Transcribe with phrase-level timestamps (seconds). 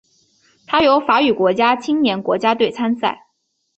[0.65, 3.27] 它由法语国家青年国家队参赛。